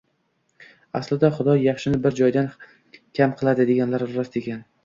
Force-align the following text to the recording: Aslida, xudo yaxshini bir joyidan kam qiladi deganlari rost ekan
Aslida, 0.99 1.29
xudo 1.35 1.55
yaxshini 1.65 2.01
bir 2.07 2.17
joyidan 2.21 2.49
kam 3.21 3.37
qiladi 3.43 3.69
deganlari 3.73 4.13
rost 4.19 4.43
ekan 4.43 4.69